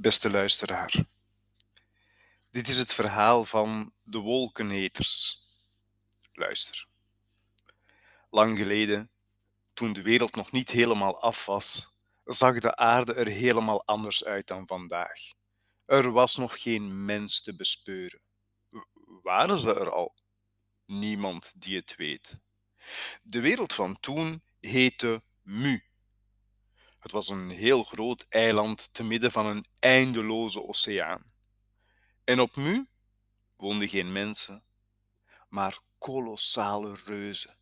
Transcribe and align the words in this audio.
Beste 0.00 0.30
luisteraar, 0.30 1.04
dit 2.50 2.68
is 2.68 2.76
het 2.76 2.92
verhaal 2.92 3.44
van 3.44 3.92
de 4.02 4.18
wolkeneters. 4.18 5.42
Luister. 6.32 6.86
Lang 8.30 8.58
geleden, 8.58 9.10
toen 9.74 9.92
de 9.92 10.02
wereld 10.02 10.34
nog 10.34 10.52
niet 10.52 10.70
helemaal 10.70 11.20
af 11.20 11.46
was, 11.46 11.96
zag 12.24 12.58
de 12.58 12.76
aarde 12.76 13.14
er 13.14 13.26
helemaal 13.26 13.84
anders 13.84 14.24
uit 14.24 14.46
dan 14.46 14.66
vandaag. 14.66 15.20
Er 15.84 16.10
was 16.10 16.36
nog 16.36 16.62
geen 16.62 17.04
mens 17.04 17.42
te 17.42 17.56
bespeuren. 17.56 18.20
Waren 19.22 19.56
ze 19.56 19.74
er 19.74 19.90
al? 19.90 20.14
Niemand 20.86 21.52
die 21.56 21.76
het 21.76 21.96
weet. 21.96 22.38
De 23.22 23.40
wereld 23.40 23.72
van 23.72 24.00
toen 24.00 24.42
heette 24.60 25.22
Mu. 25.42 25.89
Het 27.00 27.12
was 27.12 27.28
een 27.28 27.50
heel 27.50 27.82
groot 27.82 28.26
eiland 28.28 28.88
te 28.92 29.02
midden 29.02 29.30
van 29.30 29.46
een 29.46 29.66
eindeloze 29.78 30.66
oceaan. 30.66 31.24
En 32.24 32.40
op 32.40 32.56
Mu 32.56 32.86
woonden 33.56 33.88
geen 33.88 34.12
mensen, 34.12 34.62
maar 35.48 35.78
kolossale 35.98 36.96
reuzen. 37.04 37.58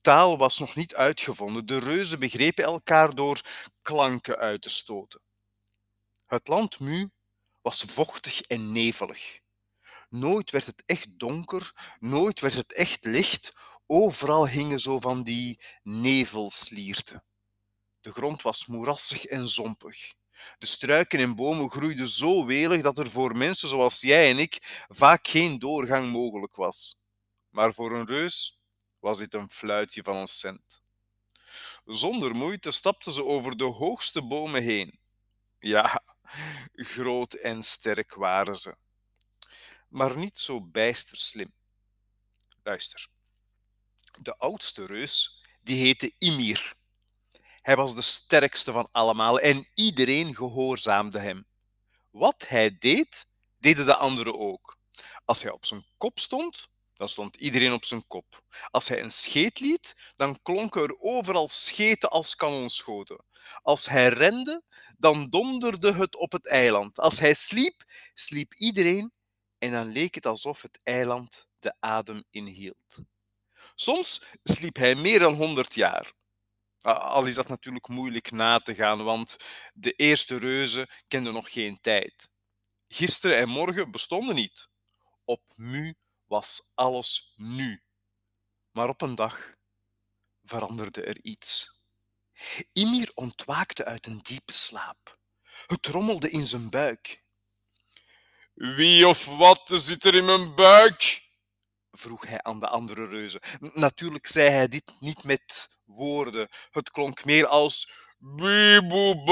Taal 0.00 0.38
was 0.38 0.58
nog 0.58 0.74
niet 0.74 0.94
uitgevonden. 0.94 1.66
De 1.66 1.78
reuzen 1.78 2.18
begrepen 2.18 2.64
elkaar 2.64 3.14
door 3.14 3.40
klanken 3.82 4.36
uit 4.36 4.62
te 4.62 4.68
stoten. 4.68 5.20
Het 6.26 6.48
land 6.48 6.80
Mu 6.80 7.10
was 7.62 7.82
vochtig 7.86 8.40
en 8.40 8.72
nevelig. 8.72 9.38
Nooit 10.08 10.50
werd 10.50 10.66
het 10.66 10.82
echt 10.86 11.08
donker, 11.18 11.96
nooit 12.00 12.40
werd 12.40 12.54
het 12.54 12.72
echt 12.72 13.04
licht. 13.04 13.52
Overal 13.86 14.48
hingen 14.48 14.80
zo 14.80 15.00
van 15.00 15.22
die 15.22 15.60
nevelslierten. 15.82 17.24
De 18.04 18.12
grond 18.12 18.42
was 18.42 18.66
moerassig 18.66 19.24
en 19.24 19.46
zompig. 19.46 20.12
De 20.58 20.66
struiken 20.66 21.18
en 21.18 21.34
bomen 21.34 21.70
groeiden 21.70 22.08
zo 22.08 22.46
welig 22.46 22.82
dat 22.82 22.98
er 22.98 23.10
voor 23.10 23.36
mensen 23.36 23.68
zoals 23.68 24.00
jij 24.00 24.30
en 24.30 24.38
ik 24.38 24.84
vaak 24.88 25.28
geen 25.28 25.58
doorgang 25.58 26.10
mogelijk 26.10 26.56
was. 26.56 27.00
Maar 27.50 27.74
voor 27.74 27.96
een 27.96 28.06
reus 28.06 28.60
was 28.98 29.18
dit 29.18 29.34
een 29.34 29.50
fluitje 29.50 30.02
van 30.02 30.16
een 30.16 30.26
cent. 30.26 30.82
Zonder 31.84 32.34
moeite 32.34 32.70
stapten 32.70 33.12
ze 33.12 33.24
over 33.24 33.56
de 33.56 33.64
hoogste 33.64 34.22
bomen 34.22 34.62
heen. 34.62 34.98
Ja, 35.58 36.02
groot 36.74 37.34
en 37.34 37.62
sterk 37.62 38.14
waren 38.14 38.58
ze, 38.58 38.76
maar 39.88 40.16
niet 40.16 40.38
zo 40.38 40.60
bijster 40.60 41.18
slim. 41.18 41.52
Luister. 42.62 43.08
De 44.22 44.36
oudste 44.36 44.86
reus, 44.86 45.42
die 45.62 45.84
heette 45.84 46.14
Ymir. 46.18 46.82
Hij 47.64 47.76
was 47.76 47.94
de 47.94 48.02
sterkste 48.02 48.72
van 48.72 48.88
allemaal 48.92 49.40
en 49.40 49.66
iedereen 49.74 50.36
gehoorzaamde 50.36 51.18
hem. 51.18 51.46
Wat 52.10 52.44
hij 52.48 52.76
deed, 52.78 53.26
deden 53.58 53.86
de 53.86 53.96
anderen 53.96 54.38
ook. 54.38 54.76
Als 55.24 55.42
hij 55.42 55.52
op 55.52 55.64
zijn 55.64 55.84
kop 55.96 56.18
stond, 56.18 56.68
dan 56.94 57.08
stond 57.08 57.36
iedereen 57.36 57.72
op 57.72 57.84
zijn 57.84 58.06
kop. 58.06 58.42
Als 58.70 58.88
hij 58.88 59.02
een 59.02 59.10
scheet 59.10 59.60
liet, 59.60 59.94
dan 60.14 60.42
klonken 60.42 60.82
er 60.82 61.00
overal 61.00 61.48
scheten 61.48 62.10
als 62.10 62.36
kanonschoten. 62.36 63.24
Als 63.62 63.88
hij 63.88 64.08
rende, 64.08 64.62
dan 64.98 65.30
donderde 65.30 65.92
het 65.92 66.16
op 66.16 66.32
het 66.32 66.48
eiland. 66.48 66.98
Als 66.98 67.18
hij 67.18 67.34
sliep, 67.34 67.84
sliep 68.14 68.54
iedereen 68.54 69.12
en 69.58 69.70
dan 69.70 69.92
leek 69.92 70.14
het 70.14 70.26
alsof 70.26 70.62
het 70.62 70.80
eiland 70.82 71.46
de 71.58 71.74
adem 71.80 72.24
inhield. 72.30 72.98
Soms 73.74 74.24
sliep 74.42 74.76
hij 74.76 74.94
meer 74.94 75.18
dan 75.18 75.34
honderd 75.34 75.74
jaar. 75.74 76.12
Al 76.84 77.26
is 77.26 77.34
dat 77.34 77.48
natuurlijk 77.48 77.88
moeilijk 77.88 78.30
na 78.30 78.58
te 78.58 78.74
gaan, 78.74 79.02
want 79.04 79.36
de 79.74 79.92
eerste 79.92 80.36
reuzen 80.36 80.88
kenden 81.08 81.32
nog 81.32 81.52
geen 81.52 81.80
tijd. 81.80 82.28
Gisteren 82.88 83.36
en 83.36 83.48
morgen 83.48 83.90
bestonden 83.90 84.34
niet. 84.34 84.68
Op 85.24 85.42
Mu 85.56 85.94
was 86.26 86.72
alles 86.74 87.34
nu. 87.36 87.82
Maar 88.70 88.88
op 88.88 89.00
een 89.02 89.14
dag 89.14 89.54
veranderde 90.42 91.02
er 91.02 91.22
iets. 91.22 91.80
Ymir 92.72 93.10
ontwaakte 93.14 93.84
uit 93.84 94.06
een 94.06 94.18
diepe 94.22 94.52
slaap. 94.52 95.18
Het 95.66 95.86
rommelde 95.86 96.30
in 96.30 96.44
zijn 96.44 96.70
buik. 96.70 97.22
Wie 98.54 99.08
of 99.08 99.24
wat 99.24 99.70
zit 99.74 100.04
er 100.04 100.14
in 100.14 100.24
mijn 100.24 100.54
buik? 100.54 101.22
vroeg 101.90 102.26
hij 102.26 102.42
aan 102.42 102.58
de 102.58 102.68
andere 102.68 103.06
reuzen. 103.06 103.40
Natuurlijk 103.60 104.26
zei 104.26 104.48
hij 104.50 104.68
dit 104.68 104.92
niet 105.00 105.24
met 105.24 105.72
woorden. 105.94 106.48
Het 106.70 106.90
klonk 106.90 107.24
meer 107.24 107.46
als 107.46 107.92
bieboe 108.18 109.24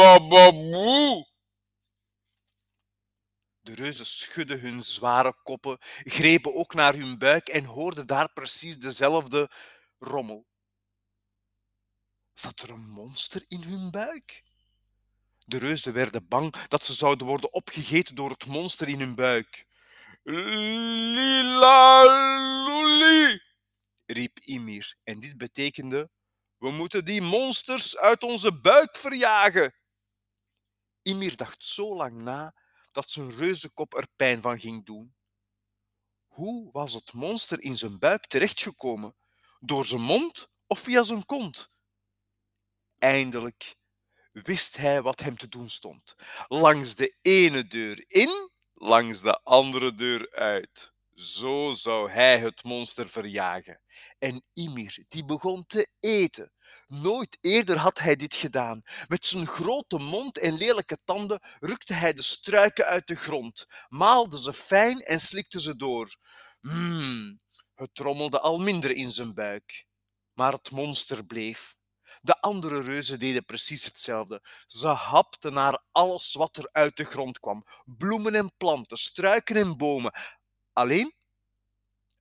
De 3.60 3.74
reuzen 3.74 4.06
schudden 4.06 4.60
hun 4.60 4.82
zware 4.82 5.34
koppen, 5.42 5.78
grepen 6.04 6.54
ook 6.54 6.74
naar 6.74 6.94
hun 6.94 7.18
buik 7.18 7.48
en 7.48 7.64
hoorden 7.64 8.06
daar 8.06 8.32
precies 8.32 8.78
dezelfde 8.78 9.50
rommel. 9.98 10.46
Zat 12.34 12.60
er 12.60 12.70
een 12.70 12.88
monster 12.88 13.44
in 13.48 13.62
hun 13.62 13.90
buik? 13.90 14.42
De 15.44 15.58
reuzen 15.58 15.92
werden 15.92 16.28
bang 16.28 16.68
dat 16.68 16.84
ze 16.84 16.92
zouden 16.92 17.26
worden 17.26 17.52
opgegeten 17.52 18.14
door 18.14 18.30
het 18.30 18.46
monster 18.46 18.88
in 18.88 19.00
hun 19.00 19.14
buik. 19.14 19.66
Lila 20.22 22.04
luli, 22.64 23.42
riep 24.06 24.38
Ymir, 24.38 24.96
en 25.04 25.20
dit 25.20 25.36
betekende 25.38 26.10
we 26.62 26.70
moeten 26.70 27.04
die 27.04 27.22
monsters 27.22 27.96
uit 27.96 28.22
onze 28.22 28.60
buik 28.60 28.96
verjagen. 28.96 29.74
Ymir 31.02 31.36
dacht 31.36 31.64
zo 31.64 31.96
lang 31.96 32.22
na 32.22 32.54
dat 32.92 33.10
zijn 33.10 33.30
reuzenkop 33.30 33.94
er 33.94 34.06
pijn 34.16 34.42
van 34.42 34.58
ging 34.58 34.86
doen. 34.86 35.14
Hoe 36.26 36.72
was 36.72 36.94
het 36.94 37.12
monster 37.12 37.60
in 37.60 37.76
zijn 37.76 37.98
buik 37.98 38.26
terechtgekomen? 38.26 39.16
Door 39.60 39.84
zijn 39.84 40.00
mond 40.00 40.48
of 40.66 40.78
via 40.78 41.02
zijn 41.02 41.24
kont? 41.24 41.70
Eindelijk 42.98 43.76
wist 44.32 44.76
hij 44.76 45.02
wat 45.02 45.20
hem 45.20 45.36
te 45.36 45.48
doen 45.48 45.70
stond. 45.70 46.14
Langs 46.48 46.94
de 46.94 47.16
ene 47.22 47.66
deur 47.66 48.04
in, 48.08 48.50
langs 48.74 49.20
de 49.20 49.42
andere 49.42 49.94
deur 49.94 50.32
uit. 50.32 50.91
Zo 51.14 51.72
zou 51.72 52.10
hij 52.10 52.38
het 52.38 52.64
monster 52.64 53.08
verjagen. 53.08 53.80
En 54.18 54.44
Ymir, 54.52 55.04
die 55.08 55.24
begon 55.24 55.66
te 55.66 55.88
eten. 56.00 56.52
Nooit 56.86 57.38
eerder 57.40 57.76
had 57.78 57.98
hij 57.98 58.16
dit 58.16 58.34
gedaan. 58.34 58.82
Met 59.06 59.26
zijn 59.26 59.46
grote 59.46 59.98
mond 59.98 60.38
en 60.38 60.54
lelijke 60.56 60.98
tanden 61.04 61.40
rukte 61.60 61.94
hij 61.94 62.12
de 62.12 62.22
struiken 62.22 62.86
uit 62.86 63.06
de 63.06 63.14
grond, 63.14 63.66
maalde 63.88 64.38
ze 64.38 64.52
fijn 64.52 65.00
en 65.00 65.20
slikte 65.20 65.60
ze 65.60 65.76
door. 65.76 66.16
Mmm, 66.60 67.40
het 67.74 67.94
trommelde 67.94 68.40
al 68.40 68.58
minder 68.58 68.90
in 68.90 69.10
zijn 69.10 69.34
buik. 69.34 69.86
Maar 70.32 70.52
het 70.52 70.70
monster 70.70 71.24
bleef. 71.24 71.74
De 72.20 72.40
andere 72.40 72.82
reuzen 72.82 73.18
deden 73.18 73.44
precies 73.44 73.84
hetzelfde. 73.84 74.42
Ze 74.66 74.88
hapten 74.88 75.52
naar 75.52 75.82
alles 75.92 76.34
wat 76.34 76.56
er 76.56 76.68
uit 76.72 76.96
de 76.96 77.04
grond 77.04 77.38
kwam: 77.38 77.64
bloemen 77.84 78.34
en 78.34 78.52
planten, 78.56 78.96
struiken 78.96 79.56
en 79.56 79.76
bomen. 79.76 80.12
Alleen, 80.72 81.12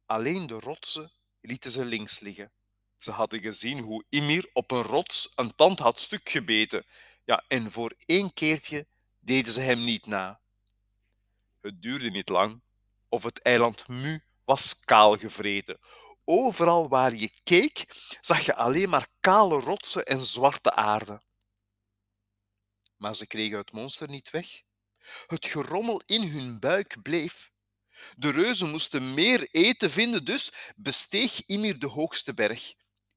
alleen 0.05 0.47
de 0.47 0.59
rotsen 0.59 1.11
lieten 1.41 1.71
ze 1.71 1.85
links 1.85 2.19
liggen. 2.19 2.51
Ze 2.97 3.11
hadden 3.11 3.39
gezien 3.39 3.79
hoe 3.79 4.05
Ymir 4.09 4.49
op 4.53 4.71
een 4.71 4.81
rots 4.81 5.31
een 5.35 5.55
tand 5.55 5.79
had 5.79 5.99
stuk 5.99 6.29
gebeten. 6.29 6.85
Ja, 7.25 7.43
en 7.47 7.71
voor 7.71 7.95
één 8.05 8.33
keertje 8.33 8.87
deden 9.19 9.53
ze 9.53 9.61
hem 9.61 9.83
niet 9.83 10.05
na. 10.05 10.39
Het 11.61 11.81
duurde 11.81 12.09
niet 12.09 12.29
lang 12.29 12.61
of 13.09 13.23
het 13.23 13.41
eiland 13.41 13.87
Mu 13.87 14.19
was 14.45 14.79
kaal 14.85 15.17
gevreten. 15.17 15.79
Overal 16.23 16.89
waar 16.89 17.13
je 17.13 17.31
keek, 17.43 17.85
zag 18.21 18.45
je 18.45 18.55
alleen 18.55 18.89
maar 18.89 19.07
kale 19.19 19.59
rotsen 19.59 20.05
en 20.05 20.21
zwarte 20.21 20.71
aarde. 20.71 21.21
Maar 22.97 23.15
ze 23.15 23.27
kregen 23.27 23.57
het 23.57 23.71
monster 23.71 24.09
niet 24.09 24.29
weg. 24.29 24.61
Het 25.27 25.45
gerommel 25.45 26.01
in 26.05 26.21
hun 26.21 26.59
buik 26.59 27.01
bleef. 27.01 27.50
De 28.17 28.29
reuzen 28.29 28.69
moesten 28.69 29.13
meer 29.13 29.47
eten 29.51 29.91
vinden, 29.91 30.25
dus 30.25 30.51
besteeg 30.75 31.41
Ymir 31.45 31.79
de 31.79 31.87
hoogste 31.87 32.33
berg. 32.33 32.73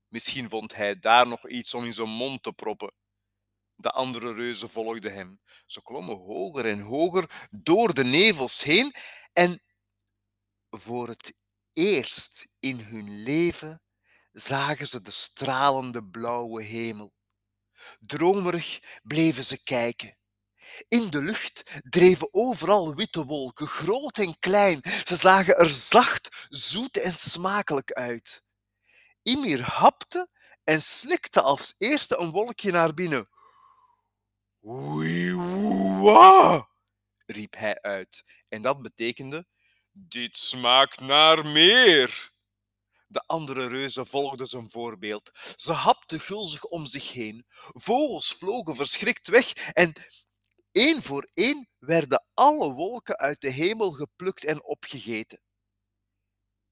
Misschien 0.08 0.48
vond 0.50 0.74
hij 0.74 0.98
daar 0.98 1.26
nog 1.26 1.48
iets 1.48 1.74
om 1.74 1.84
in 1.84 1.92
zijn 1.92 2.08
mond 2.08 2.42
te 2.42 2.52
proppen. 2.52 2.94
De 3.74 3.90
andere 3.90 4.34
reuzen 4.34 4.70
volgden 4.70 5.12
hem. 5.12 5.40
Ze 5.66 5.82
klommen 5.82 6.16
hoger 6.16 6.66
en 6.66 6.80
hoger 6.80 7.48
door 7.50 7.94
de 7.94 8.04
nevels 8.04 8.62
heen 8.62 8.94
en 9.32 9.62
voor 10.70 11.08
het 11.08 11.34
eerst 11.72 12.46
in 12.60 12.78
hun 12.78 13.22
leven 13.22 13.82
zagen 14.32 14.86
ze 14.86 15.02
de 15.02 15.10
stralende 15.10 16.04
blauwe 16.04 16.62
hemel. 16.62 17.12
Dromerig 18.00 18.80
bleven 19.02 19.44
ze 19.44 19.62
kijken. 19.62 20.16
In 20.88 21.10
de 21.10 21.22
lucht 21.22 21.80
dreven 21.88 22.28
overal 22.30 22.94
witte 22.94 23.24
wolken, 23.24 23.66
groot 23.66 24.18
en 24.18 24.38
klein. 24.38 24.80
Ze 25.04 25.16
zagen 25.16 25.56
er 25.56 25.70
zacht, 25.70 26.46
zoet 26.48 26.96
en 26.96 27.12
smakelijk 27.12 27.92
uit. 27.92 28.42
Ymir 29.22 29.62
hapte 29.62 30.28
en 30.64 30.82
slikte 30.82 31.40
als 31.40 31.74
eerste 31.78 32.16
een 32.16 32.30
wolkje 32.30 32.70
naar 32.70 32.94
binnen. 32.94 33.28
Oei-wa! 34.66 36.68
riep 37.26 37.56
hij 37.56 37.80
uit. 37.80 38.24
En 38.48 38.60
dat 38.60 38.82
betekende: 38.82 39.46
Dit 39.90 40.36
smaakt 40.36 41.00
naar 41.00 41.46
meer. 41.46 42.32
De 43.06 43.22
andere 43.26 43.66
reuzen 43.66 44.06
volgden 44.06 44.46
zijn 44.46 44.70
voorbeeld. 44.70 45.30
Ze 45.56 45.72
hapten 45.72 46.20
gulzig 46.20 46.64
om 46.64 46.86
zich 46.86 47.12
heen. 47.12 47.44
Vogels 47.72 48.32
vlogen 48.32 48.76
verschrikt 48.76 49.28
weg 49.28 49.52
en 49.52 49.92
één 50.74 51.02
voor 51.02 51.28
één 51.34 51.68
werden 51.78 52.24
alle 52.34 52.72
wolken 52.72 53.16
uit 53.16 53.40
de 53.40 53.50
hemel 53.50 53.90
geplukt 53.90 54.44
en 54.44 54.64
opgegeten. 54.64 55.40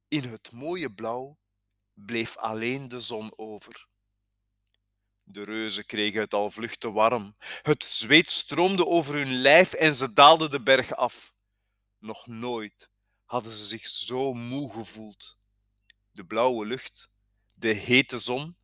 In 0.08 0.31
het 0.31 0.52
mooie 0.52 0.93
blauw 0.93 1.38
bleef 1.94 2.37
alleen 2.37 2.88
de 2.88 3.00
zon 3.00 3.32
over. 3.38 3.88
De 5.22 5.43
reuzen 5.43 5.87
kregen 5.87 6.20
het 6.20 6.34
al 6.34 6.50
vlug 6.50 6.76
te 6.76 6.90
warm. 6.90 7.37
Het 7.62 7.84
zweet 7.84 8.31
stroomde 8.31 8.87
over 8.87 9.14
hun 9.14 9.32
lijf 9.32 9.72
en 9.72 9.94
ze 9.94 10.12
daalden 10.12 10.50
de 10.50 10.62
berg 10.62 10.94
af. 10.94 11.34
Nog 11.99 12.26
nooit 12.26 12.90
hadden 13.25 13.52
ze 13.52 13.66
zich 13.66 13.87
zo 13.87 14.34
moe 14.34 14.72
gevoeld. 14.72 15.37
De 16.12 16.25
blauwe 16.25 16.66
lucht, 16.66 17.10
de 17.54 17.72
hete 17.72 18.19
zon, 18.19 18.56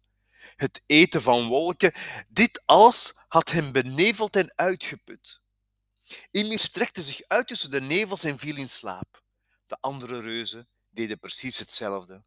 het 0.56 0.82
eten 0.86 1.22
van 1.22 1.46
wolken, 1.46 1.92
dit 2.28 2.62
alles 2.64 3.24
had 3.28 3.50
hem 3.50 3.72
beneveld 3.72 4.36
en 4.36 4.52
uitgeput. 4.56 5.40
Emir 6.30 6.58
strekte 6.58 7.02
zich 7.02 7.20
uit 7.26 7.48
tussen 7.48 7.70
de 7.70 7.80
nevels 7.80 8.24
en 8.24 8.38
viel 8.38 8.56
in 8.56 8.68
slaap. 8.68 9.22
De 9.66 9.76
andere 9.80 10.20
reuzen 10.20 10.68
deden 10.90 11.18
precies 11.18 11.58
hetzelfde. 11.58 12.22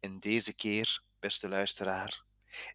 En 0.00 0.18
deze 0.18 0.52
keer, 0.52 1.02
beste 1.18 1.48
luisteraar, 1.48 2.22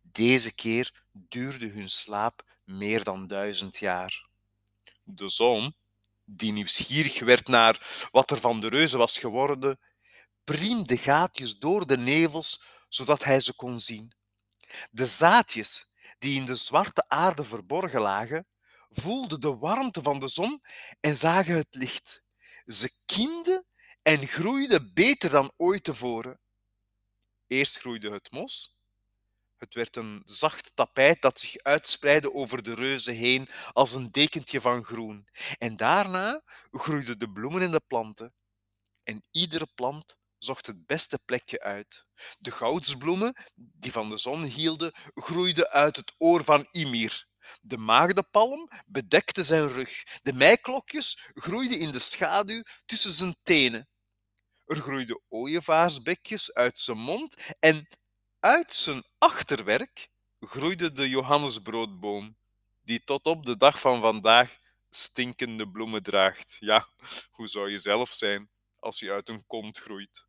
deze 0.01 0.53
keer 0.53 1.03
duurde 1.11 1.67
hun 1.67 1.89
slaap 1.89 2.43
meer 2.63 3.03
dan 3.03 3.27
duizend 3.27 3.77
jaar. 3.77 4.27
De 5.03 5.29
zon, 5.29 5.75
die 6.25 6.51
nieuwsgierig 6.51 7.19
werd 7.19 7.47
naar 7.47 8.07
wat 8.11 8.31
er 8.31 8.39
van 8.39 8.61
de 8.61 8.67
reuzen 8.67 8.99
was 8.99 9.17
geworden, 9.17 9.79
priemde 10.43 10.97
gaatjes 10.97 11.59
door 11.59 11.87
de 11.87 11.97
nevels 11.97 12.61
zodat 12.89 13.23
hij 13.23 13.39
ze 13.39 13.55
kon 13.55 13.79
zien. 13.79 14.11
De 14.91 15.05
zaadjes 15.05 15.91
die 16.17 16.39
in 16.39 16.45
de 16.45 16.55
zwarte 16.55 17.03
aarde 17.07 17.43
verborgen 17.43 18.01
lagen, 18.01 18.47
voelden 18.89 19.41
de 19.41 19.55
warmte 19.55 20.01
van 20.01 20.19
de 20.19 20.27
zon 20.27 20.61
en 20.99 21.17
zagen 21.17 21.55
het 21.55 21.75
licht. 21.75 22.23
Ze 22.65 22.91
kienden 23.05 23.65
en 24.01 24.27
groeiden 24.27 24.93
beter 24.93 25.29
dan 25.29 25.51
ooit 25.57 25.83
tevoren. 25.83 26.39
Eerst 27.47 27.77
groeide 27.77 28.11
het 28.11 28.31
mos, 28.31 28.77
het 29.57 29.73
werd 29.73 29.95
een 29.95 30.21
zacht 30.25 30.71
tapijt 30.75 31.21
dat 31.21 31.39
zich 31.39 31.57
uitspreidde 31.57 32.33
over 32.33 32.63
de 32.63 32.73
reuzen 32.73 33.15
heen 33.15 33.49
als 33.73 33.93
een 33.93 34.11
dekentje 34.11 34.61
van 34.61 34.83
groen. 34.83 35.27
En 35.57 35.75
daarna 35.75 36.41
groeiden 36.71 37.19
de 37.19 37.31
bloemen 37.31 37.61
en 37.61 37.71
de 37.71 37.81
planten. 37.87 38.33
En 39.03 39.23
iedere 39.31 39.67
plant 39.75 40.17
zocht 40.37 40.67
het 40.67 40.85
beste 40.85 41.19
plekje 41.25 41.59
uit. 41.59 42.05
De 42.39 42.51
goudsbloemen, 42.51 43.35
die 43.55 43.91
van 43.91 44.09
de 44.09 44.17
zon 44.17 44.43
hielden, 44.43 44.91
groeiden 45.13 45.69
uit 45.69 45.95
het 45.95 46.13
oor 46.17 46.43
van 46.43 46.67
Ymir. 46.71 47.25
De 47.61 47.77
maagdenpalm 47.77 48.69
bedekte 48.85 49.43
zijn 49.43 49.67
rug. 49.67 50.03
De 50.21 50.33
meiklokjes 50.33 51.31
groeiden 51.33 51.79
in 51.79 51.91
de 51.91 51.99
schaduw 51.99 52.63
tussen 52.85 53.11
zijn 53.11 53.35
tenen. 53.43 53.87
Er 54.65 54.75
groeiden 54.75 55.21
ooievaarsbekjes 55.29 56.53
uit 56.53 56.79
zijn 56.79 56.97
mond 56.97 57.35
en 57.59 57.87
uit 58.39 58.75
zijn 58.75 59.03
achterwerk 59.17 60.09
groeide 60.39 60.91
de 60.91 61.09
Johannesbroodboom, 61.09 62.35
die 62.83 63.03
tot 63.03 63.25
op 63.25 63.45
de 63.45 63.57
dag 63.57 63.79
van 63.79 64.01
vandaag 64.01 64.57
stinkende 64.89 65.69
bloemen 65.69 66.03
draagt. 66.03 66.57
Ja, 66.59 66.87
hoe 67.31 67.47
zou 67.47 67.69
je 67.69 67.77
zelf 67.77 68.13
zijn 68.13 68.49
als 68.79 68.99
je 68.99 69.11
uit 69.11 69.29
een 69.29 69.45
kont 69.45 69.77
groeit? 69.77 70.26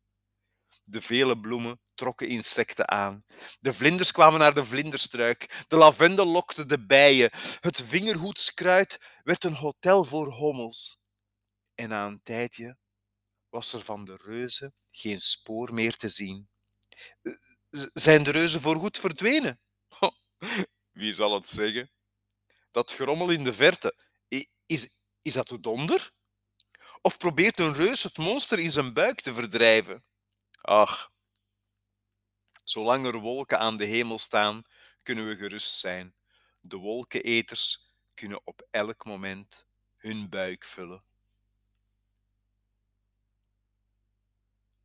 De 0.89 1.01
vele 1.01 1.39
bloemen 1.39 1.79
trokken 1.93 2.27
insecten 2.27 2.89
aan. 2.89 3.25
De 3.59 3.73
vlinders 3.73 4.11
kwamen 4.11 4.39
naar 4.39 4.53
de 4.53 4.65
vlinderstruik. 4.65 5.63
De 5.67 5.77
lavendel 5.77 6.25
lokte 6.25 6.65
de 6.65 6.85
bijen. 6.85 7.29
Het 7.59 7.81
vingerhoedskruid 7.81 8.97
werd 9.23 9.43
een 9.43 9.55
hotel 9.55 10.03
voor 10.03 10.27
hommels. 10.27 11.03
En 11.75 11.89
na 11.89 12.05
een 12.05 12.21
tijdje 12.21 12.77
was 13.49 13.73
er 13.73 13.81
van 13.81 14.05
de 14.05 14.17
reuzen 14.23 14.73
geen 14.91 15.19
spoor 15.19 15.73
meer 15.73 15.95
te 15.97 16.09
zien 16.09 16.49
zijn 17.93 18.23
de 18.23 18.31
reuzen 18.31 18.61
voorgoed 18.61 18.97
verdwenen? 18.97 19.59
Wie 20.91 21.11
zal 21.11 21.33
het 21.33 21.49
zeggen? 21.49 21.91
Dat 22.71 22.91
gerommel 22.91 23.29
in 23.29 23.43
de 23.43 23.53
verte, 23.53 23.95
is, 24.65 24.89
is 25.21 25.33
dat 25.33 25.47
de 25.47 25.59
donder? 25.59 26.11
Of 27.01 27.17
probeert 27.17 27.59
een 27.59 27.73
reus 27.73 28.03
het 28.03 28.17
monster 28.17 28.59
in 28.59 28.69
zijn 28.69 28.93
buik 28.93 29.21
te 29.21 29.33
verdrijven? 29.33 30.03
Ach, 30.61 31.11
zolang 32.63 33.05
er 33.05 33.19
wolken 33.19 33.59
aan 33.59 33.77
de 33.77 33.85
hemel 33.85 34.17
staan, 34.17 34.63
kunnen 35.03 35.27
we 35.27 35.35
gerust 35.35 35.79
zijn. 35.79 36.15
De 36.59 36.77
wolkeneters 36.77 37.93
kunnen 38.13 38.41
op 38.43 38.67
elk 38.71 39.05
moment 39.05 39.65
hun 39.95 40.29
buik 40.29 40.65
vullen. 40.65 41.03